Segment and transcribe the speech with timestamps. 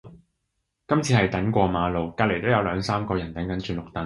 [0.87, 3.99] 今次係等過馬路，隔離都有兩三個人等緊轉綠燈